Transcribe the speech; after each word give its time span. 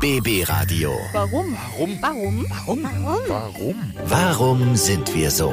BB 0.00 0.48
Radio. 0.48 0.92
Warum? 1.12 1.54
Warum? 1.76 1.98
Warum? 2.00 2.46
Warum? 2.48 2.84
Warum? 3.28 3.74
Warum 4.06 4.74
sind 4.74 5.14
wir 5.14 5.30
so? 5.30 5.52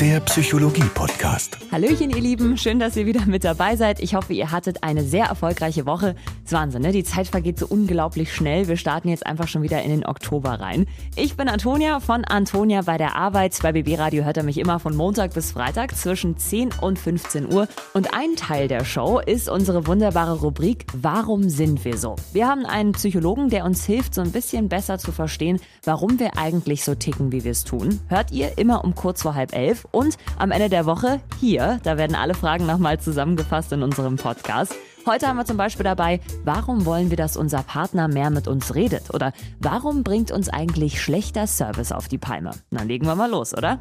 Der 0.00 0.20
Psychologie-Podcast. 0.20 1.56
Hallöchen, 1.72 2.10
ihr 2.10 2.20
Lieben. 2.20 2.58
Schön, 2.58 2.78
dass 2.78 2.98
ihr 2.98 3.06
wieder 3.06 3.24
mit 3.24 3.44
dabei 3.44 3.76
seid. 3.76 3.98
Ich 4.00 4.14
hoffe, 4.14 4.34
ihr 4.34 4.50
hattet 4.50 4.82
eine 4.82 5.02
sehr 5.02 5.24
erfolgreiche 5.24 5.86
Woche. 5.86 6.14
Das 6.42 6.44
ist 6.44 6.52
Wahnsinn, 6.52 6.82
ne? 6.82 6.92
Die 6.92 7.02
Zeit 7.02 7.28
vergeht 7.28 7.58
so 7.58 7.66
unglaublich 7.66 8.34
schnell. 8.34 8.68
Wir 8.68 8.76
starten 8.76 9.08
jetzt 9.08 9.24
einfach 9.24 9.48
schon 9.48 9.62
wieder 9.62 9.82
in 9.82 9.90
den 9.90 10.04
Oktober 10.04 10.60
rein. 10.60 10.86
Ich 11.14 11.36
bin 11.38 11.48
Antonia 11.48 12.00
von 12.00 12.26
Antonia 12.26 12.82
bei 12.82 12.98
der 12.98 13.16
Arbeit. 13.16 13.58
Bei 13.62 13.72
BB 13.72 13.98
Radio 13.98 14.24
hört 14.24 14.36
er 14.36 14.42
mich 14.42 14.58
immer 14.58 14.80
von 14.80 14.94
Montag 14.94 15.32
bis 15.32 15.52
Freitag 15.52 15.96
zwischen 15.96 16.36
10 16.36 16.74
und 16.82 16.98
15 16.98 17.50
Uhr. 17.50 17.66
Und 17.94 18.12
ein 18.12 18.36
Teil 18.36 18.68
der 18.68 18.84
Show 18.84 19.18
ist 19.24 19.48
unsere 19.48 19.86
wunderbare 19.86 20.40
Rubrik 20.40 20.84
Warum 20.92 21.48
sind 21.48 21.86
wir 21.86 21.96
so? 21.96 22.16
Wir 22.34 22.46
haben 22.48 22.66
einen 22.66 22.92
Psychologen, 22.92 23.48
der 23.48 23.64
uns 23.64 23.75
hilft, 23.84 24.14
so 24.14 24.20
ein 24.22 24.32
bisschen 24.32 24.68
besser 24.68 24.98
zu 24.98 25.12
verstehen, 25.12 25.60
warum 25.84 26.18
wir 26.18 26.38
eigentlich 26.38 26.84
so 26.84 26.94
ticken, 26.94 27.32
wie 27.32 27.44
wir 27.44 27.52
es 27.52 27.64
tun. 27.64 28.00
Hört 28.08 28.32
ihr 28.32 28.58
immer 28.58 28.84
um 28.84 28.94
kurz 28.94 29.22
vor 29.22 29.34
halb 29.34 29.54
elf 29.54 29.86
und 29.90 30.16
am 30.38 30.50
Ende 30.50 30.68
der 30.68 30.86
Woche 30.86 31.20
hier, 31.40 31.80
da 31.82 31.98
werden 31.98 32.16
alle 32.16 32.34
Fragen 32.34 32.66
nochmal 32.66 32.98
zusammengefasst 33.00 33.72
in 33.72 33.82
unserem 33.82 34.16
Podcast. 34.16 34.74
Heute 35.06 35.28
haben 35.28 35.36
wir 35.36 35.44
zum 35.44 35.56
Beispiel 35.56 35.84
dabei, 35.84 36.20
warum 36.44 36.84
wollen 36.84 37.10
wir, 37.10 37.16
dass 37.16 37.36
unser 37.36 37.62
Partner 37.62 38.08
mehr 38.08 38.30
mit 38.30 38.48
uns 38.48 38.74
redet? 38.74 39.14
Oder 39.14 39.32
warum 39.60 40.02
bringt 40.02 40.32
uns 40.32 40.48
eigentlich 40.48 41.00
schlechter 41.00 41.46
Service 41.46 41.92
auf 41.92 42.08
die 42.08 42.18
Palme? 42.18 42.50
Na, 42.70 42.82
legen 42.82 43.06
wir 43.06 43.14
mal 43.14 43.30
los, 43.30 43.56
oder? 43.56 43.78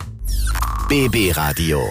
BB 0.88 1.36
Radio. 1.36 1.82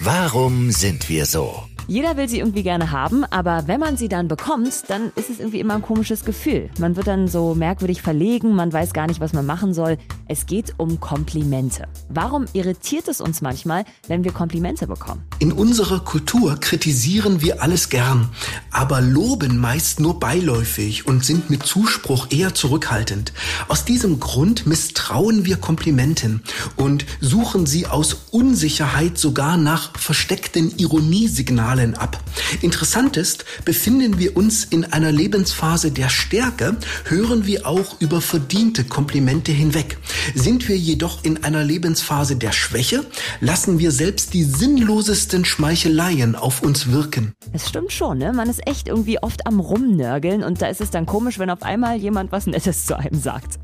Warum 0.00 0.70
sind 0.70 1.08
wir 1.08 1.24
so? 1.24 1.64
Jeder 1.86 2.16
will 2.16 2.30
sie 2.30 2.38
irgendwie 2.38 2.62
gerne 2.62 2.92
haben, 2.92 3.24
aber 3.24 3.64
wenn 3.66 3.78
man 3.78 3.98
sie 3.98 4.08
dann 4.08 4.26
bekommt, 4.26 4.84
dann 4.88 5.12
ist 5.16 5.28
es 5.28 5.38
irgendwie 5.38 5.60
immer 5.60 5.74
ein 5.74 5.82
komisches 5.82 6.24
Gefühl. 6.24 6.70
Man 6.78 6.96
wird 6.96 7.06
dann 7.06 7.28
so 7.28 7.54
merkwürdig 7.54 8.00
verlegen, 8.00 8.54
man 8.54 8.72
weiß 8.72 8.94
gar 8.94 9.06
nicht, 9.06 9.20
was 9.20 9.34
man 9.34 9.44
machen 9.44 9.74
soll. 9.74 9.98
Es 10.26 10.46
geht 10.46 10.72
um 10.78 10.98
Komplimente. 10.98 11.86
Warum 12.08 12.46
irritiert 12.54 13.08
es 13.08 13.20
uns 13.20 13.42
manchmal, 13.42 13.84
wenn 14.08 14.24
wir 14.24 14.32
Komplimente 14.32 14.86
bekommen? 14.86 15.24
In 15.40 15.52
unserer 15.52 16.00
Kultur 16.00 16.56
kritisieren 16.58 17.42
wir 17.42 17.62
alles 17.62 17.90
gern, 17.90 18.30
aber 18.70 19.02
loben 19.02 19.58
meist 19.58 20.00
nur 20.00 20.18
beiläufig 20.18 21.06
und 21.06 21.22
sind 21.22 21.50
mit 21.50 21.64
Zuspruch 21.64 22.28
eher 22.30 22.54
zurückhaltend. 22.54 23.34
Aus 23.68 23.84
diesem 23.84 24.20
Grund 24.20 24.66
misstrauen 24.66 25.44
wir 25.44 25.56
Komplimenten 25.56 26.42
und 26.76 27.04
suchen 27.20 27.66
sie 27.66 27.86
aus 27.86 28.28
Unsicherheit 28.30 29.18
sogar 29.18 29.58
nach 29.58 29.98
versteckten 29.98 30.72
Ironiesignalen 30.78 31.73
ab. 31.98 32.22
Interessant 32.62 33.16
ist, 33.16 33.44
befinden 33.64 34.18
wir 34.18 34.36
uns 34.36 34.64
in 34.64 34.84
einer 34.92 35.12
Lebensphase 35.12 35.90
der 35.90 36.08
Stärke, 36.08 36.76
hören 37.06 37.46
wir 37.46 37.66
auch 37.66 38.00
über 38.00 38.20
verdiente 38.20 38.84
Komplimente 38.84 39.52
hinweg. 39.52 39.98
Sind 40.34 40.68
wir 40.68 40.76
jedoch 40.76 41.24
in 41.24 41.42
einer 41.44 41.64
Lebensphase 41.64 42.36
der 42.36 42.52
Schwäche, 42.52 43.04
lassen 43.40 43.78
wir 43.78 43.90
selbst 43.90 44.34
die 44.34 44.44
sinnlosesten 44.44 45.44
Schmeicheleien 45.44 46.36
auf 46.36 46.62
uns 46.62 46.90
wirken. 46.90 47.32
Es 47.52 47.68
stimmt 47.68 47.92
schon, 47.92 48.18
ne? 48.18 48.32
Man 48.32 48.48
ist 48.48 48.66
echt 48.66 48.88
irgendwie 48.88 49.18
oft 49.22 49.46
am 49.46 49.60
Rumnörgeln 49.60 50.42
und 50.42 50.62
da 50.62 50.66
ist 50.66 50.80
es 50.80 50.90
dann 50.90 51.06
komisch, 51.06 51.38
wenn 51.38 51.50
auf 51.50 51.62
einmal 51.62 51.96
jemand 51.96 52.32
was 52.32 52.46
Nettes 52.46 52.86
zu 52.86 52.96
einem 52.98 53.20
sagt. 53.20 53.58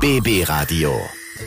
BB 0.00 0.48
Radio. 0.48 0.92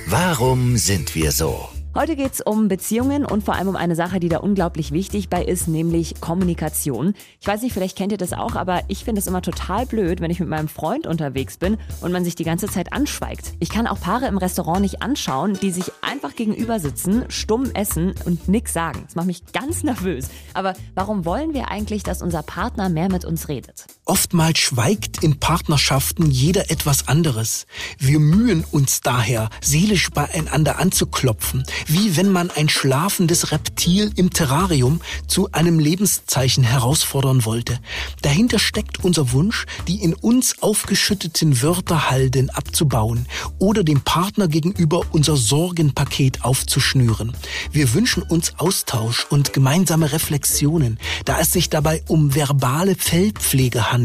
Warum 0.08 0.78
sind 0.78 1.16
wir 1.16 1.32
so? 1.32 1.70
Heute 1.98 2.16
geht's 2.16 2.42
um 2.42 2.68
Beziehungen 2.68 3.26
und 3.26 3.44
vor 3.44 3.56
allem 3.56 3.70
um 3.70 3.76
eine 3.76 3.96
Sache, 3.96 4.20
die 4.20 4.30
da 4.30 4.38
unglaublich 4.38 4.92
wichtig 4.92 5.30
bei 5.30 5.44
ist, 5.44 5.68
nämlich 5.68 6.22
Kommunikation. 6.22 7.16
Ich 7.42 7.48
weiß 7.48 7.64
nicht, 7.64 7.74
vielleicht 7.74 7.98
kennt 7.98 8.12
ihr 8.12 8.20
das 8.20 8.34
auch, 8.34 8.54
aber 8.54 8.82
ich 8.88 9.04
finde 9.04 9.20
es 9.20 9.26
immer 9.26 9.42
total 9.42 9.88
blöd, 9.88 10.22
wenn 10.22 10.30
ich 10.30 10.40
mit 10.40 10.48
meinem 10.48 10.68
Freund 10.68 11.08
unterwegs 11.08 11.58
bin 11.58 11.80
und 12.02 12.12
man 12.12 12.24
sich 12.24 12.36
die 12.36 12.44
ganze 12.44 12.68
Zeit 12.68 12.94
anschweigt. 12.94 13.54
Ich 13.60 13.70
kann 13.70 13.88
auch 13.88 14.00
Paare 14.00 14.28
im 14.28 14.38
Restaurant 14.38 14.82
nicht 14.82 15.02
anschauen, 15.02 15.58
die 15.60 15.72
sich 15.72 15.92
einfach 16.04 16.36
gegenüber 16.36 16.80
sitzen, 16.80 17.26
stumm 17.30 17.72
essen 17.74 18.14
und 18.26 18.48
nix 18.48 18.74
sagen. 18.74 19.02
Das 19.08 19.16
macht 19.16 19.26
mich 19.26 19.52
ganz 19.52 19.82
nervös. 19.82 20.30
Aber 20.54 20.76
warum 20.94 21.26
wollen 21.26 21.56
wir 21.56 21.72
eigentlich, 21.72 22.04
dass 22.04 22.22
unser 22.22 22.44
Partner 22.44 22.90
mehr 22.90 23.12
mit 23.12 23.26
uns 23.26 23.50
redet? 23.50 23.88
Oftmals 24.10 24.60
schweigt 24.60 25.22
in 25.22 25.38
Partnerschaften 25.38 26.32
jeder 26.32 26.72
etwas 26.72 27.10
anderes. 27.10 27.66
Wir 28.00 28.20
mühen 28.20 28.64
uns 28.72 29.02
daher, 29.02 29.50
seelisch 29.60 30.12
beieinander 30.12 30.80
anzuklopfen, 30.80 31.66
wie 31.88 32.16
wenn 32.16 32.32
man 32.32 32.50
ein 32.50 32.70
schlafendes 32.70 33.52
Reptil 33.52 34.14
im 34.16 34.30
Terrarium 34.30 35.02
zu 35.28 35.52
einem 35.52 35.78
Lebenszeichen 35.78 36.64
herausfordern 36.64 37.44
wollte. 37.44 37.82
Dahinter 38.22 38.60
steckt 38.60 39.04
unser 39.04 39.34
Wunsch, 39.34 39.66
die 39.90 40.02
in 40.02 40.14
uns 40.14 40.64
aufgeschütteten 40.64 41.62
Wörterhalden 41.62 42.50
abzubauen 42.50 43.28
oder 43.60 43.84
dem 43.84 44.00
Partner 44.00 44.48
gegenüber 44.48 45.02
unser 45.12 45.36
Sorgenpaket 45.36 46.46
aufzuschnüren. 46.46 47.36
Wir 47.74 47.94
wünschen 47.94 48.24
uns 48.24 48.54
Austausch 48.58 49.28
und 49.30 49.52
gemeinsame 49.52 50.14
Reflexionen, 50.14 50.98
da 51.26 51.42
es 51.42 51.52
sich 51.52 51.70
dabei 51.70 52.04
um 52.08 52.34
verbale 52.34 52.96
Fellpflege 52.96 53.92
handelt. 53.92 53.97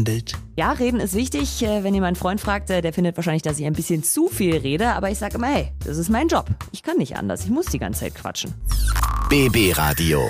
Ja, 0.55 0.71
reden 0.71 0.99
ist 0.99 1.13
wichtig. 1.13 1.61
Äh, 1.63 1.83
Wenn 1.83 1.93
ihr 1.93 2.01
meinen 2.01 2.15
Freund 2.15 2.41
fragt, 2.41 2.69
äh, 2.69 2.81
der 2.81 2.93
findet 2.93 3.15
wahrscheinlich, 3.15 3.43
dass 3.43 3.59
ich 3.59 3.65
ein 3.65 3.73
bisschen 3.73 4.03
zu 4.03 4.27
viel 4.27 4.57
rede, 4.57 4.89
aber 4.89 5.09
ich 5.09 5.17
sage 5.19 5.35
immer, 5.35 5.47
hey, 5.47 5.71
das 5.85 5.97
ist 5.97 6.09
mein 6.09 6.27
Job. 6.27 6.47
Ich 6.71 6.83
kann 6.83 6.97
nicht 6.97 7.15
anders. 7.15 7.43
Ich 7.45 7.49
muss 7.49 7.65
die 7.67 7.79
ganze 7.79 8.01
Zeit 8.01 8.15
quatschen. 8.15 8.53
BB 9.29 9.77
Radio. 9.77 10.21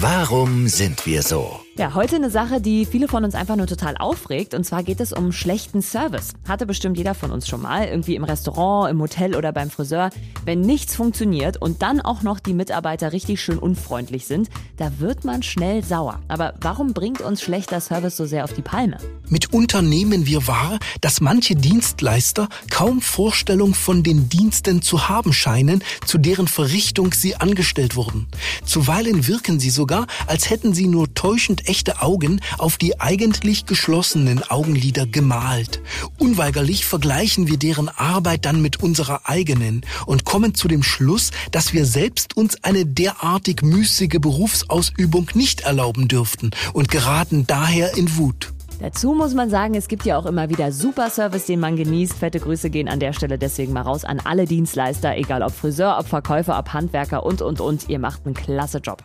Warum 0.00 0.68
sind 0.68 1.04
wir 1.06 1.22
so? 1.22 1.60
Ja, 1.78 1.94
heute 1.94 2.16
eine 2.16 2.28
Sache, 2.28 2.60
die 2.60 2.84
viele 2.84 3.06
von 3.06 3.22
uns 3.22 3.36
einfach 3.36 3.54
nur 3.54 3.68
total 3.68 3.96
aufregt. 3.96 4.52
Und 4.52 4.64
zwar 4.64 4.82
geht 4.82 4.98
es 4.98 5.12
um 5.12 5.30
schlechten 5.30 5.80
Service. 5.80 6.32
Hatte 6.48 6.66
bestimmt 6.66 6.98
jeder 6.98 7.14
von 7.14 7.30
uns 7.30 7.46
schon 7.46 7.62
mal. 7.62 7.86
Irgendwie 7.86 8.16
im 8.16 8.24
Restaurant, 8.24 8.90
im 8.90 9.00
Hotel 9.00 9.36
oder 9.36 9.52
beim 9.52 9.70
Friseur. 9.70 10.10
Wenn 10.44 10.60
nichts 10.60 10.96
funktioniert 10.96 11.56
und 11.62 11.80
dann 11.80 12.00
auch 12.00 12.22
noch 12.22 12.40
die 12.40 12.52
Mitarbeiter 12.52 13.12
richtig 13.12 13.40
schön 13.40 13.60
unfreundlich 13.60 14.26
sind, 14.26 14.48
da 14.76 14.98
wird 14.98 15.24
man 15.24 15.44
schnell 15.44 15.84
sauer. 15.84 16.18
Aber 16.26 16.54
warum 16.60 16.94
bringt 16.94 17.20
uns 17.20 17.42
schlechter 17.42 17.80
Service 17.80 18.16
so 18.16 18.26
sehr 18.26 18.42
auf 18.42 18.54
die 18.54 18.62
Palme? 18.62 18.98
Mitunter 19.28 19.80
nehmen 19.80 20.26
wir 20.26 20.48
wahr, 20.48 20.80
dass 21.00 21.20
manche 21.20 21.54
Dienstleister 21.54 22.48
kaum 22.70 23.00
Vorstellung 23.00 23.74
von 23.74 24.02
den 24.02 24.28
Diensten 24.28 24.82
zu 24.82 25.08
haben 25.08 25.32
scheinen, 25.32 25.84
zu 26.04 26.18
deren 26.18 26.48
Verrichtung 26.48 27.12
sie 27.12 27.36
angestellt 27.36 27.94
wurden. 27.94 28.26
Zuweilen 28.64 29.28
wirken 29.28 29.60
sie 29.60 29.70
sogar, 29.70 30.08
als 30.26 30.50
hätten 30.50 30.74
sie 30.74 30.88
nur 30.88 31.14
täuschend 31.14 31.67
echte 31.68 32.02
Augen 32.02 32.40
auf 32.58 32.78
die 32.78 32.98
eigentlich 33.00 33.66
geschlossenen 33.66 34.42
Augenlider 34.50 35.06
gemalt. 35.06 35.80
Unweigerlich 36.18 36.86
vergleichen 36.86 37.46
wir 37.46 37.58
deren 37.58 37.88
Arbeit 37.88 38.44
dann 38.44 38.62
mit 38.62 38.82
unserer 38.82 39.28
eigenen 39.28 39.82
und 40.06 40.24
kommen 40.24 40.54
zu 40.54 40.66
dem 40.66 40.82
Schluss, 40.82 41.30
dass 41.52 41.72
wir 41.72 41.84
selbst 41.84 42.36
uns 42.36 42.64
eine 42.64 42.86
derartig 42.86 43.62
müßige 43.62 44.18
Berufsausübung 44.20 45.30
nicht 45.34 45.60
erlauben 45.60 46.08
dürften 46.08 46.50
und 46.72 46.88
geraten 46.88 47.46
daher 47.46 47.96
in 47.96 48.16
Wut. 48.16 48.52
Dazu 48.80 49.12
muss 49.12 49.34
man 49.34 49.50
sagen, 49.50 49.74
es 49.74 49.88
gibt 49.88 50.04
ja 50.04 50.16
auch 50.16 50.26
immer 50.26 50.50
wieder 50.50 50.70
super 50.70 51.10
Service, 51.10 51.46
den 51.46 51.58
man 51.58 51.76
genießt. 51.76 52.14
Fette 52.14 52.38
Grüße 52.38 52.70
gehen 52.70 52.88
an 52.88 53.00
der 53.00 53.12
Stelle 53.12 53.36
deswegen 53.36 53.72
mal 53.72 53.82
raus 53.82 54.04
an 54.04 54.20
alle 54.24 54.44
Dienstleister, 54.44 55.16
egal 55.16 55.42
ob 55.42 55.52
Friseur, 55.52 55.96
ob 55.98 56.06
Verkäufer, 56.06 56.58
ob 56.58 56.72
Handwerker 56.72 57.26
und, 57.26 57.42
und, 57.42 57.60
und. 57.60 57.88
Ihr 57.88 57.98
macht 57.98 58.24
einen 58.24 58.34
klasse 58.34 58.78
Job. 58.78 59.04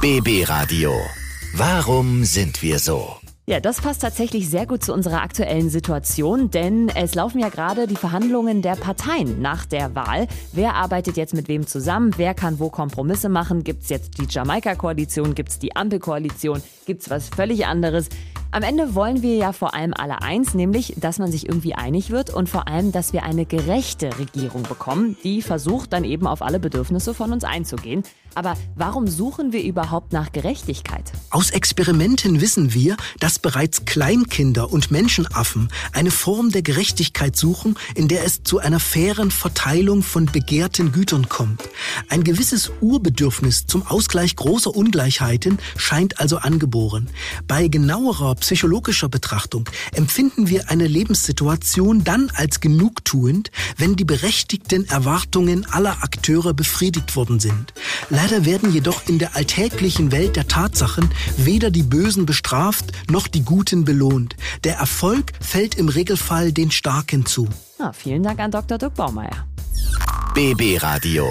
BB 0.00 0.48
Radio. 0.48 0.92
Warum 1.54 2.24
sind 2.24 2.62
wir 2.62 2.78
so? 2.78 3.16
Ja, 3.46 3.60
das 3.60 3.80
passt 3.80 4.02
tatsächlich 4.02 4.50
sehr 4.50 4.66
gut 4.66 4.84
zu 4.84 4.92
unserer 4.92 5.22
aktuellen 5.22 5.70
Situation, 5.70 6.50
denn 6.50 6.90
es 6.90 7.14
laufen 7.14 7.38
ja 7.38 7.48
gerade 7.48 7.86
die 7.86 7.96
Verhandlungen 7.96 8.60
der 8.60 8.76
Parteien 8.76 9.40
nach 9.40 9.64
der 9.64 9.94
Wahl. 9.94 10.28
Wer 10.52 10.74
arbeitet 10.74 11.16
jetzt 11.16 11.32
mit 11.32 11.48
wem 11.48 11.66
zusammen? 11.66 12.12
Wer 12.18 12.34
kann 12.34 12.58
wo 12.58 12.68
Kompromisse 12.68 13.30
machen? 13.30 13.64
Gibt's 13.64 13.88
jetzt 13.88 14.18
die 14.18 14.26
Jamaika-Koalition? 14.28 15.34
Gibt's 15.34 15.58
die 15.58 15.74
Ampel-Koalition? 15.74 16.62
Gibt's 16.84 17.08
was 17.08 17.30
völlig 17.30 17.64
anderes? 17.64 18.10
Am 18.50 18.62
Ende 18.62 18.94
wollen 18.94 19.20
wir 19.20 19.36
ja 19.36 19.52
vor 19.52 19.74
allem 19.74 19.92
alle 19.92 20.22
eins, 20.22 20.54
nämlich, 20.54 20.94
dass 20.96 21.18
man 21.18 21.30
sich 21.30 21.46
irgendwie 21.46 21.74
einig 21.74 22.08
wird 22.08 22.30
und 22.30 22.48
vor 22.48 22.66
allem, 22.66 22.92
dass 22.92 23.12
wir 23.12 23.22
eine 23.22 23.44
gerechte 23.44 24.18
Regierung 24.18 24.62
bekommen, 24.62 25.18
die 25.22 25.42
versucht 25.42 25.92
dann 25.92 26.02
eben 26.02 26.26
auf 26.26 26.40
alle 26.40 26.58
Bedürfnisse 26.58 27.12
von 27.12 27.30
uns 27.32 27.44
einzugehen. 27.44 28.04
Aber 28.34 28.54
warum 28.74 29.06
suchen 29.06 29.52
wir 29.52 29.62
überhaupt 29.62 30.12
nach 30.12 30.32
Gerechtigkeit? 30.32 31.12
Aus 31.30 31.50
Experimenten 31.50 32.40
wissen 32.40 32.72
wir, 32.72 32.96
dass 33.20 33.38
bereits 33.38 33.84
Kleinkinder 33.84 34.72
und 34.72 34.90
Menschenaffen 34.90 35.68
eine 35.92 36.10
Form 36.10 36.50
der 36.50 36.62
Gerechtigkeit 36.62 37.36
suchen, 37.36 37.76
in 37.96 38.08
der 38.08 38.24
es 38.24 38.44
zu 38.44 38.60
einer 38.60 38.80
fairen 38.80 39.30
Verteilung 39.30 40.02
von 40.02 40.26
begehrten 40.26 40.92
Gütern 40.92 41.28
kommt. 41.28 41.68
Ein 42.08 42.24
gewisses 42.24 42.70
Urbedürfnis 42.80 43.66
zum 43.66 43.86
Ausgleich 43.86 44.36
großer 44.36 44.74
Ungleichheiten 44.74 45.58
scheint 45.76 46.20
also 46.20 46.38
angeboren. 46.38 47.08
Bei 47.46 47.68
genauerer 47.68 48.34
psychologischer 48.36 49.08
Betrachtung 49.08 49.68
empfinden 49.92 50.48
wir 50.48 50.70
eine 50.70 50.86
Lebenssituation 50.86 52.04
dann 52.04 52.30
als 52.34 52.60
genugtuend, 52.60 53.50
wenn 53.76 53.96
die 53.96 54.04
berechtigten 54.04 54.88
Erwartungen 54.88 55.66
aller 55.70 56.02
Akteure 56.02 56.54
befriedigt 56.54 57.14
worden 57.16 57.40
sind. 57.40 57.74
Leider 58.08 58.44
werden 58.44 58.72
jedoch 58.72 59.06
in 59.06 59.18
der 59.18 59.36
alltäglichen 59.36 60.10
Welt 60.10 60.36
der 60.36 60.48
Tatsachen 60.48 61.10
weder 61.36 61.70
die 61.70 61.82
Bösen 61.82 62.26
bestraft 62.26 62.92
noch 63.10 63.28
die 63.28 63.42
Guten 63.42 63.84
belohnt. 63.84 64.36
Der 64.64 64.76
Erfolg 64.76 65.32
fällt 65.40 65.74
im 65.74 65.88
Regelfall 65.88 66.52
den 66.52 66.70
Starken 66.70 67.26
zu. 67.26 67.48
Na, 67.78 67.92
vielen 67.92 68.22
Dank 68.22 68.40
an 68.40 68.50
Dr. 68.50 68.78
Dirk 68.78 68.94
Baumeier. 68.94 69.46
BB 70.34 70.82
Radio. 70.82 71.26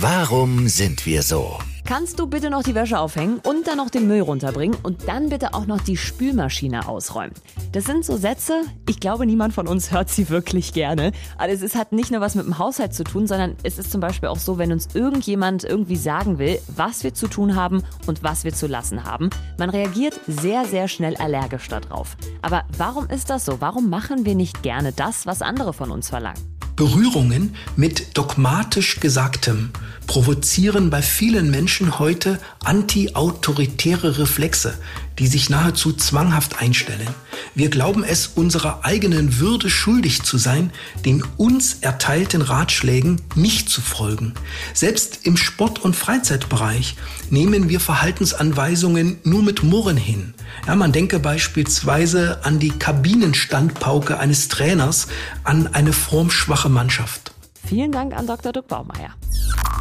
Warum 0.00 0.68
sind 0.68 1.06
wir 1.06 1.24
so? 1.24 1.58
Kannst 1.84 2.20
du 2.20 2.28
bitte 2.28 2.50
noch 2.50 2.62
die 2.62 2.76
Wäsche 2.76 3.00
aufhängen 3.00 3.40
und 3.42 3.66
dann 3.66 3.78
noch 3.78 3.90
den 3.90 4.06
Müll 4.06 4.20
runterbringen 4.20 4.78
und 4.84 5.08
dann 5.08 5.28
bitte 5.28 5.54
auch 5.54 5.66
noch 5.66 5.80
die 5.80 5.96
Spülmaschine 5.96 6.86
ausräumen? 6.86 7.34
Das 7.72 7.86
sind 7.86 8.04
so 8.04 8.16
Sätze, 8.16 8.62
ich 8.88 9.00
glaube, 9.00 9.26
niemand 9.26 9.54
von 9.54 9.66
uns 9.66 9.90
hört 9.90 10.08
sie 10.08 10.28
wirklich 10.28 10.72
gerne. 10.72 11.10
Aber 11.36 11.50
es 11.50 11.74
hat 11.74 11.90
nicht 11.90 12.12
nur 12.12 12.20
was 12.20 12.36
mit 12.36 12.46
dem 12.46 12.60
Haushalt 12.60 12.94
zu 12.94 13.02
tun, 13.02 13.26
sondern 13.26 13.56
es 13.64 13.76
ist 13.76 13.90
zum 13.90 14.00
Beispiel 14.00 14.28
auch 14.28 14.38
so, 14.38 14.56
wenn 14.56 14.70
uns 14.70 14.94
irgendjemand 14.94 15.64
irgendwie 15.64 15.96
sagen 15.96 16.38
will, 16.38 16.60
was 16.68 17.02
wir 17.02 17.12
zu 17.12 17.26
tun 17.26 17.56
haben 17.56 17.82
und 18.06 18.22
was 18.22 18.44
wir 18.44 18.54
zu 18.54 18.68
lassen 18.68 19.02
haben. 19.02 19.30
Man 19.58 19.70
reagiert 19.70 20.20
sehr, 20.28 20.64
sehr 20.64 20.86
schnell 20.86 21.16
allergisch 21.16 21.66
darauf. 21.66 22.16
Aber 22.40 22.62
warum 22.76 23.08
ist 23.08 23.30
das 23.30 23.44
so? 23.44 23.60
Warum 23.60 23.90
machen 23.90 24.24
wir 24.24 24.36
nicht 24.36 24.62
gerne 24.62 24.92
das, 24.92 25.26
was 25.26 25.42
andere 25.42 25.72
von 25.72 25.90
uns 25.90 26.08
verlangen? 26.08 26.57
Berührungen 26.78 27.56
mit 27.74 28.16
dogmatisch 28.16 29.00
Gesagtem 29.00 29.70
provozieren 30.06 30.90
bei 30.90 31.02
vielen 31.02 31.50
Menschen 31.50 31.98
heute 31.98 32.38
anti-autoritäre 32.62 34.20
Reflexe, 34.20 34.78
die 35.18 35.26
sich 35.26 35.50
nahezu 35.50 35.92
zwanghaft 35.92 36.60
einstellen. 36.60 37.08
Wir 37.54 37.70
glauben 37.70 38.04
es 38.04 38.26
unserer 38.28 38.84
eigenen 38.84 39.38
Würde 39.38 39.68
schuldig 39.70 40.22
zu 40.22 40.38
sein, 40.38 40.70
den 41.04 41.24
uns 41.36 41.78
erteilten 41.80 42.42
Ratschlägen 42.42 43.20
nicht 43.34 43.68
zu 43.68 43.80
folgen. 43.80 44.34
Selbst 44.74 45.20
im 45.24 45.36
Sport- 45.36 45.80
und 45.80 45.96
Freizeitbereich 45.96 46.96
nehmen 47.30 47.68
wir 47.68 47.80
Verhaltensanweisungen 47.80 49.18
nur 49.24 49.42
mit 49.42 49.62
Murren 49.62 49.96
hin. 49.96 50.34
Ja, 50.66 50.76
man 50.76 50.92
denke 50.92 51.18
beispielsweise 51.18 52.44
an 52.44 52.58
die 52.58 52.70
Kabinenstandpauke 52.70 54.18
eines 54.18 54.48
Trainers, 54.48 55.08
an 55.44 55.66
eine 55.74 55.92
formschwache 55.92 56.68
Mannschaft. 56.68 57.32
Vielen 57.66 57.92
Dank 57.92 58.14
an 58.14 58.26
Dr. 58.26 58.52
Duck 58.52 58.68
Baumeier. 58.68 59.14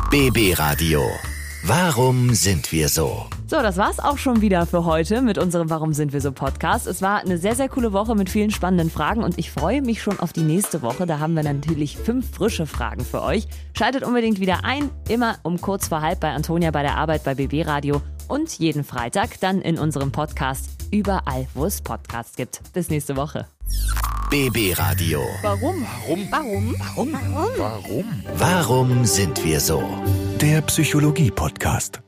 BB 0.09 0.57
Radio. 0.57 1.01
Warum 1.63 2.33
sind 2.33 2.71
wir 2.71 2.89
so? 2.89 3.27
So, 3.49 3.61
das 3.61 3.77
war's 3.77 3.99
auch 3.99 4.17
schon 4.17 4.41
wieder 4.41 4.65
für 4.65 4.83
heute 4.83 5.21
mit 5.21 5.37
unserem 5.37 5.69
Warum 5.69 5.93
sind 5.93 6.11
wir 6.11 6.19
so 6.19 6.33
Podcast. 6.33 6.85
Es 6.85 7.01
war 7.01 7.19
eine 7.19 7.37
sehr, 7.37 7.55
sehr 7.55 7.69
coole 7.69 7.93
Woche 7.93 8.13
mit 8.13 8.29
vielen 8.29 8.51
spannenden 8.51 8.89
Fragen 8.89 9.23
und 9.23 9.37
ich 9.37 9.51
freue 9.51 9.81
mich 9.81 10.01
schon 10.01 10.19
auf 10.19 10.33
die 10.33 10.41
nächste 10.41 10.81
Woche. 10.81 11.05
Da 11.05 11.19
haben 11.19 11.33
wir 11.33 11.43
natürlich 11.43 11.95
fünf 11.95 12.29
frische 12.29 12.65
Fragen 12.65 13.05
für 13.05 13.21
euch. 13.21 13.47
Schaltet 13.73 14.03
unbedingt 14.03 14.41
wieder 14.41 14.65
ein, 14.65 14.89
immer 15.07 15.37
um 15.43 15.61
kurz 15.61 15.87
vor 15.87 16.01
halb 16.01 16.19
bei 16.19 16.31
Antonia 16.31 16.71
bei 16.71 16.81
der 16.81 16.97
Arbeit 16.97 17.23
bei 17.23 17.35
BB 17.35 17.65
Radio 17.65 18.01
und 18.27 18.59
jeden 18.59 18.83
Freitag 18.83 19.39
dann 19.39 19.61
in 19.61 19.79
unserem 19.79 20.11
Podcast 20.11 20.69
überall, 20.91 21.47
wo 21.53 21.63
es 21.63 21.81
Podcasts 21.81 22.35
gibt. 22.35 22.61
Bis 22.73 22.89
nächste 22.89 23.15
Woche. 23.15 23.47
BB 24.29 24.77
Radio. 24.77 25.21
Warum? 25.41 25.87
Warum? 26.05 26.27
Warum? 26.29 27.13
Warum? 27.13 27.13
Warum? 27.57 28.05
Warum 28.35 29.05
sind 29.05 29.41
wir 29.45 29.61
so? 29.61 29.81
Der 30.41 30.59
Psychologie-Podcast. 30.63 32.01